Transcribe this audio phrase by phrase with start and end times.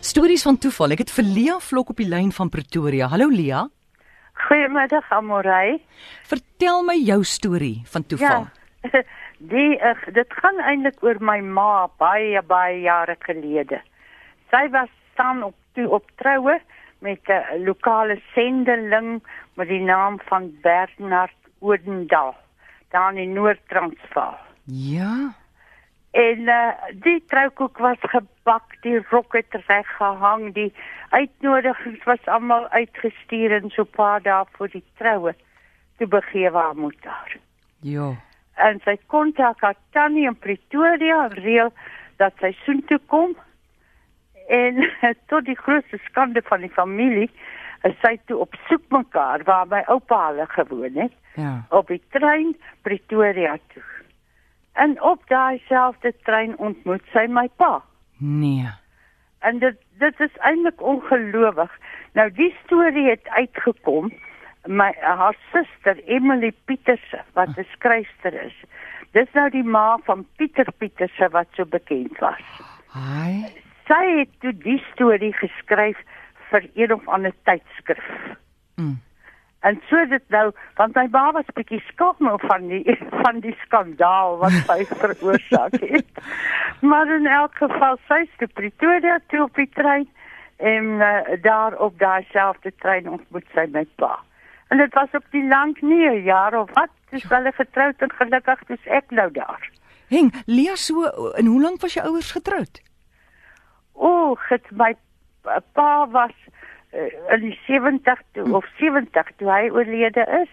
[0.00, 0.94] Stories van toeval.
[0.94, 3.10] Ek het vir Lia Vlok op die lyn van Pretoria.
[3.12, 3.66] Hallo Lia.
[4.46, 5.74] Goeiemiddag Amorey.
[6.24, 8.46] Vertel my jou storie van toeval.
[8.48, 9.02] Ja.
[9.52, 13.82] Die uh, dit gaan eintlik oor my ma baie baie jare gelede.
[14.52, 16.56] Sy was staan op toe op troue
[17.04, 19.20] met 'n lokale sendeling
[19.56, 22.34] met die naam van Bernard Oudendal
[22.88, 24.36] daar in Noord-Transvaal.
[24.64, 25.39] Ja.
[26.10, 26.72] En uh,
[27.02, 30.72] die troukoek was gebak, die rok het reg gehang, die
[31.10, 35.34] uitnodigings was almal uitgestuur en so paar dae voor die troue
[35.98, 37.36] toe begewe haar moeder.
[37.86, 38.10] Ja.
[38.54, 41.70] En sy kontak haar tannie in Pretoria reël
[42.18, 43.36] dat sy soontoe kom.
[44.50, 44.82] En
[45.30, 47.30] tot die grootste skande van die familie,
[47.86, 51.14] is sy toe op soek mekaar waar my oupa hulle gewoon het.
[51.38, 51.54] Ja.
[51.70, 53.84] Op die trein Pretoria toe.
[54.80, 57.82] En op daai selfde trein ontmoet sy my pa.
[58.16, 58.68] Nee.
[59.44, 61.72] En dit dit is eintlik ongelowig.
[62.16, 64.08] Nou die storie het uitgekom
[64.64, 68.56] my haar suster Emily Pieterse wat 'n skryfster is.
[69.12, 72.46] Dis nou die ma van Pieter Pieterse wat so bekend was.
[72.94, 73.44] Hi.
[73.86, 75.98] Sy het toe die storie geskryf
[76.50, 78.10] vir een of ander tydskrif.
[78.76, 79.00] Mm.
[79.60, 84.38] En so dit nou, want my ma was bietjie skaam van die van die skandaal
[84.40, 86.22] wat sy veroorsaak het.
[86.80, 90.08] Maar in elk geval sy is te Pretoria toe op die trein
[90.56, 94.14] en uh, daar op daai selfde trein ontmoet sy my pa.
[94.72, 98.12] En dit was op die lank nie 'n jaar of wat, dis wel getroud en
[98.12, 99.70] gelukkig dis ek nou daar.
[100.08, 101.04] Heng, Lia so
[101.36, 102.80] en hoe lank was jou ouers getroud?
[103.92, 104.94] O, het my
[105.72, 106.59] pa was uh,
[106.92, 110.50] in die 70 toe of 70 toe hy oorlede is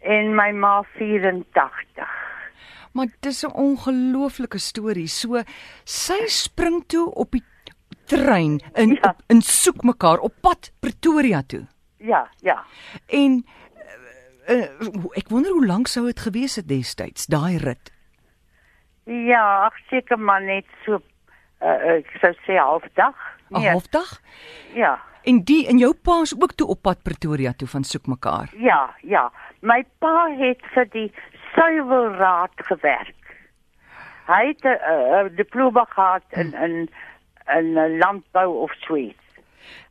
[0.00, 2.08] en my ma 84.
[2.92, 5.06] Maar dis 'n ongelooflike storie.
[5.06, 5.42] So
[5.84, 7.44] sy spring toe op die
[8.06, 9.14] trein in Ja.
[9.28, 11.66] in soek mekaar op pad Pretoria toe.
[11.98, 12.64] Ja, ja.
[13.06, 13.44] En
[14.48, 17.92] uh, uh, ek wonder hoe lank sou dit gewees het destyds daai rit.
[19.04, 20.92] Ja, ag seker maar net so
[21.62, 23.14] uh, ek sou sê halfdag.
[23.50, 24.20] 'n Halfdag?
[24.74, 24.98] Ja.
[25.22, 28.50] En die en jou pa is ook toe op pad Pretoria toe van soek mekaar.
[28.56, 29.30] Ja, ja.
[29.60, 31.12] My pa het vir die
[31.54, 33.34] suiwelraad gewerk.
[34.26, 36.88] Hy het 'n uh, uh, diploma gehad in in
[37.56, 39.18] in uh, landbou of sweet.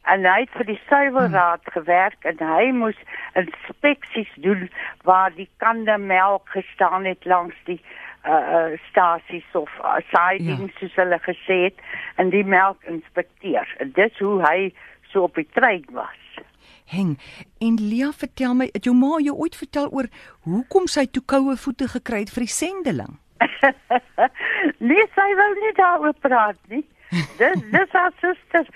[0.04, 2.98] En hy het vir die suiwelraad gewerk en hy moes
[3.34, 4.70] inspeksies doen
[5.04, 7.82] waar die kande melk gestaan het langs die
[8.26, 10.80] uh, uh stasies of uh, sidings ja.
[10.80, 11.78] soos hulle gesê het
[12.16, 13.76] en die melk inspekteer.
[13.78, 14.74] En dis hoe hy
[15.12, 16.18] so op die trein was.
[16.92, 17.18] Heng.
[17.64, 20.10] En Lia, vertel my, het jou ma jou ooit vertel oor
[20.44, 23.14] hoekom sy toe koue voete gekry het vir die sendeling?
[24.90, 26.84] nee, sy wil nie daaroor praat nie.
[27.40, 28.68] Dis dis haar suster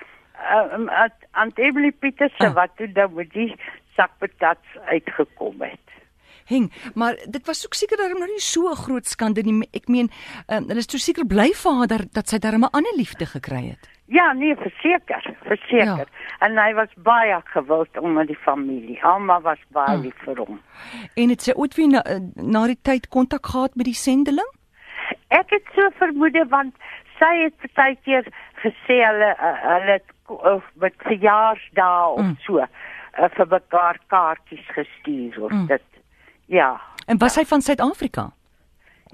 [0.75, 0.89] um,
[1.31, 2.53] Aunt Emily Peterse Ah.
[2.53, 3.55] wat toe dan met die
[3.95, 5.79] sakpatats uitgekom het.
[6.45, 9.67] Heng, maar dit was ook seker daarom nou nie so 'n groot skande nie.
[9.73, 10.09] Ek meen,
[10.47, 13.25] um, hulle is toe seker bly vir haar dat, dat sy darem 'n ander liefde
[13.25, 13.89] gekry het.
[14.07, 15.85] Ja, nee, verseker, verseker.
[15.97, 16.05] Ja.
[16.39, 19.03] En hy was baie gewild onder die familie.
[19.03, 20.01] Alma was baie Ah.
[20.01, 20.61] lief vir hom.
[21.15, 24.51] En het sy ooit weer na, eh, na die tyd kontak gehad met die sendeling?
[25.29, 26.75] Ek het so vermoed want
[27.19, 28.23] sy het baie keer
[28.63, 32.37] gesê hulle uh, hulle of met verjaarsdae of Mm.
[32.39, 32.65] so uh,
[33.29, 35.67] vir mekaar kaartjies gestuur of Mm.
[35.67, 35.81] dit.
[36.47, 36.81] Ja.
[37.05, 38.31] En was hy van Suid-Afrika?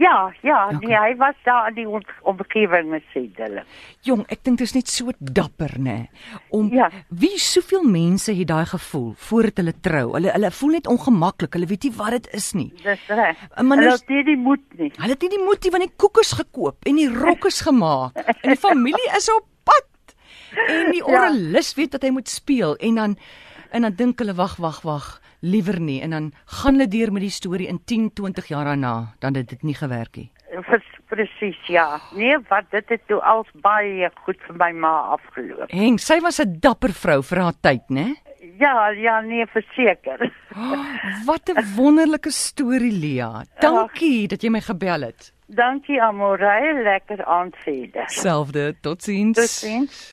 [0.01, 0.75] Ja, ja, Okay.
[0.75, 0.89] okay.
[0.89, 3.63] nee, hy was daar in die om, omgewing met Sedele.
[4.07, 6.07] Jong, ek dink dit is net so dapper, nê.
[6.49, 6.89] Om Ja.
[7.09, 10.13] wie soveel mense het daai gevoel voordat hulle trou.
[10.15, 11.53] Hulle hulle voel net ongemaklik.
[11.53, 12.71] Hulle weet nie wat dit is nie.
[12.83, 13.37] Dis reg.
[13.61, 14.91] Maar Hulle nou- het nie die moed nie.
[14.95, 17.61] Hulle het nie die moed nie want die koek is gekoop en die rok is
[17.61, 20.15] gemaak en die familie is op pad.
[20.67, 21.27] En die Ja.
[21.27, 23.17] orgelis weet dat hy moet speel en dan
[23.71, 27.21] en dan dink hulle wag wag wag liewer nie en dan gaan hulle deur met
[27.21, 30.29] die storie in 10, 20 jaar daarna dan het dit nie gewerk nie.
[30.67, 31.99] Vers- Presies, ja.
[32.15, 35.67] Nee, wat dit het toe als baie goed vir my ma afgeloop.
[35.71, 38.15] Heng, sy was 'n dapper vrou vir haar tyd, né?
[38.59, 40.31] Ja, ja, nee, verseker.
[40.55, 40.85] Oh,
[41.25, 43.43] wat 'n wonderlike storie, Lia.
[43.59, 45.33] Dankie dat jy my gebel het.
[45.47, 48.07] Dankie Amorey, lekker aand verder.
[48.07, 49.37] Selfde, totsiens.
[49.37, 50.09] Totsiens.